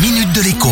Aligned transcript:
minute 0.00 0.32
de 0.32 0.42
l'écho. 0.42 0.68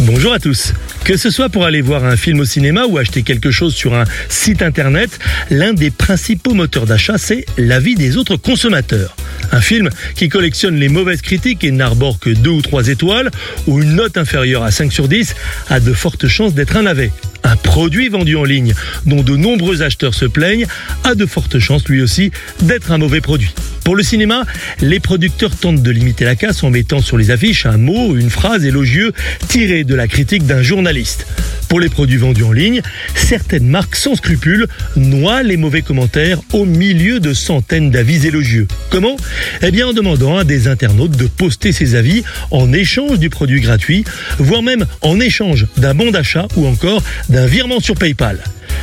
Bonjour 0.00 0.32
à 0.32 0.38
tous. 0.38 0.72
Que 1.04 1.16
ce 1.16 1.30
soit 1.30 1.50
pour 1.50 1.64
aller 1.66 1.82
voir 1.82 2.04
un 2.04 2.16
film 2.16 2.40
au 2.40 2.44
cinéma 2.44 2.86
ou 2.86 2.96
acheter 2.96 3.22
quelque 3.22 3.50
chose 3.50 3.74
sur 3.74 3.94
un 3.94 4.04
site 4.28 4.62
internet, 4.62 5.18
l'un 5.50 5.74
des 5.74 5.90
principaux 5.90 6.54
moteurs 6.54 6.86
d'achat, 6.86 7.18
c'est 7.18 7.44
l'avis 7.58 7.94
des 7.94 8.16
autres 8.16 8.36
consommateurs. 8.36 9.14
Un 9.54 9.60
film 9.60 9.88
qui 10.16 10.28
collectionne 10.28 10.74
les 10.80 10.88
mauvaises 10.88 11.22
critiques 11.22 11.62
et 11.62 11.70
n'arbore 11.70 12.18
que 12.18 12.28
deux 12.28 12.50
ou 12.50 12.60
trois 12.60 12.88
étoiles, 12.88 13.30
ou 13.68 13.80
une 13.80 13.94
note 13.94 14.16
inférieure 14.16 14.64
à 14.64 14.72
5 14.72 14.92
sur 14.92 15.06
10, 15.06 15.36
a 15.70 15.78
de 15.78 15.92
fortes 15.92 16.26
chances 16.26 16.54
d'être 16.54 16.76
un 16.76 16.82
navet. 16.82 17.12
Un 17.44 17.54
produit 17.54 18.08
vendu 18.08 18.34
en 18.34 18.42
ligne 18.42 18.74
dont 19.06 19.22
de 19.22 19.36
nombreux 19.36 19.82
acheteurs 19.82 20.14
se 20.14 20.24
plaignent 20.24 20.66
a 21.04 21.14
de 21.14 21.24
fortes 21.24 21.60
chances 21.60 21.86
lui 21.86 22.02
aussi 22.02 22.32
d'être 22.62 22.90
un 22.90 22.98
mauvais 22.98 23.20
produit. 23.20 23.54
Pour 23.84 23.94
le 23.94 24.02
cinéma, 24.02 24.42
les 24.80 24.98
producteurs 24.98 25.54
tentent 25.54 25.82
de 25.82 25.90
limiter 25.92 26.24
la 26.24 26.34
casse 26.34 26.64
en 26.64 26.70
mettant 26.70 27.00
sur 27.00 27.16
les 27.16 27.30
affiches 27.30 27.64
un 27.64 27.76
mot, 27.76 28.16
une 28.16 28.30
phrase 28.30 28.64
élogieuse 28.64 29.12
tirée 29.46 29.84
de 29.84 29.94
la 29.94 30.08
critique 30.08 30.46
d'un 30.46 30.62
journaliste. 30.62 31.28
Pour 31.74 31.80
les 31.80 31.88
produits 31.88 32.18
vendus 32.18 32.44
en 32.44 32.52
ligne, 32.52 32.82
certaines 33.16 33.66
marques 33.66 33.96
sans 33.96 34.14
scrupules 34.14 34.68
noient 34.94 35.42
les 35.42 35.56
mauvais 35.56 35.82
commentaires 35.82 36.38
au 36.52 36.66
milieu 36.66 37.18
de 37.18 37.34
centaines 37.34 37.90
d'avis 37.90 38.28
élogieux. 38.28 38.68
Comment? 38.90 39.16
Eh 39.60 39.72
bien 39.72 39.88
en 39.88 39.92
demandant 39.92 40.38
à 40.38 40.44
des 40.44 40.68
internautes 40.68 41.16
de 41.16 41.26
poster 41.26 41.72
ces 41.72 41.96
avis 41.96 42.22
en 42.52 42.72
échange 42.72 43.18
du 43.18 43.28
produit 43.28 43.60
gratuit, 43.60 44.04
voire 44.38 44.62
même 44.62 44.86
en 45.02 45.18
échange 45.18 45.66
d'un 45.76 45.94
bon 45.94 46.12
d'achat 46.12 46.46
ou 46.54 46.64
encore 46.68 47.02
d'un 47.28 47.46
virement 47.46 47.80
sur 47.80 47.96
PayPal. 47.96 48.38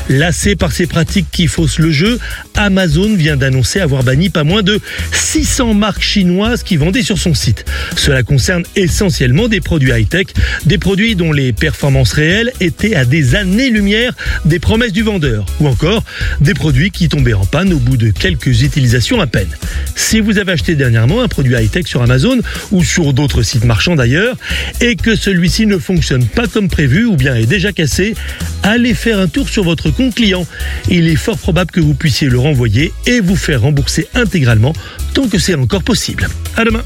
Lassé 0.10 0.56
par 0.56 0.72
ces 0.72 0.88
pratiques 0.88 1.28
qui 1.32 1.48
faussent 1.48 1.80
le 1.80 1.92
jeu, 1.92 2.20
Amazon 2.56 3.16
vient 3.16 3.38
d'annoncer 3.38 3.80
avoir 3.80 4.04
banni 4.04 4.30
pas 4.30 4.44
moins 4.44 4.64
de 4.64 4.80
600 5.14 5.74
marques 5.74 6.02
chinoises 6.02 6.64
qui 6.64 6.78
vendaient 6.78 7.02
sur 7.02 7.18
son 7.18 7.34
site. 7.34 7.66
Cela 7.96 8.24
concerne 8.24 8.64
essentiellement 8.76 9.48
des 9.48 9.62
produits 9.62 9.92
high-tech, 9.92 10.28
des 10.66 10.78
produits 10.78 11.16
dont 11.16 11.32
les 11.32 11.54
performances 11.54 12.14
réelles 12.14 12.52
étaient 12.60 12.96
à 12.96 13.06
des 13.06 13.36
années-lumière 13.36 14.14
des 14.46 14.60
promesses 14.60 14.92
du 14.92 15.04
vendeur, 15.04 15.46
ou 15.60 15.68
encore 15.68 16.04
des 16.42 16.54
produits 16.54 16.92
qui 16.92 17.08
tombaient 17.08 17.34
en 17.34 17.46
panne 17.46 17.72
au 17.74 17.80
bout 17.80 17.98
de 17.98 18.10
quelques 18.10 18.64
utilisations 18.64 19.22
à 19.22 19.28
peine. 19.28 19.50
Si 19.96 20.20
vous 20.20 20.38
avez 20.38 20.54
acheté 20.54 20.76
dernièrement 20.76 21.22
un 21.22 21.28
produit 21.28 21.56
high-tech 21.56 21.88
sur 21.88 22.02
Amazon 22.02 22.40
ou 22.72 22.84
sur 22.84 23.14
d'autres 23.14 23.44
sites 23.44 23.66
marchands 23.66 23.96
d'ailleurs, 23.96 24.36
et 24.82 24.96
que 24.96 25.16
celui-ci 25.16 25.66
ne 25.66 25.78
fonctionne 25.78 26.26
pas 26.26 26.48
comme 26.48 26.70
prévu 26.70 27.06
ou 27.06 27.16
bien 27.16 27.36
est 27.36 27.46
déjà 27.46 27.72
cassé, 27.72 28.16
allez 28.64 28.94
faire 28.94 29.20
un 29.20 29.28
tour 29.28 29.50
sur 29.50 29.64
votre 29.64 29.90
compte 29.90 30.16
client. 30.16 30.46
Il 30.90 31.08
est 31.08 31.16
fort 31.16 31.38
probable 31.38 31.72
que 31.72 31.80
vous 31.80 31.94
puissiez 31.94 32.28
le 32.30 32.40
renvoyer 32.40 32.94
et 33.06 33.20
vous 33.20 33.36
faire 33.36 33.62
rembourser 33.62 34.08
intégralement 34.14 34.74
tant 35.14 35.28
que 35.28 35.40
c'est 35.40 35.56
encore 35.56 35.84
possible. 35.84 36.30
À 36.58 36.64
demain. 36.64 36.84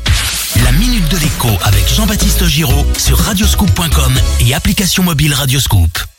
La 0.64 0.72
minute 0.74 1.10
de 1.12 1.18
l'écho 1.18 1.50
avec 1.64 1.84
Jean-Baptiste 1.94 2.46
Giraud 2.48 2.86
sur 2.98 3.18
radioscoop.com 3.18 4.14
et 4.48 4.54
application 4.54 5.04
mobile 5.04 5.34
Radioscoop. 5.34 6.15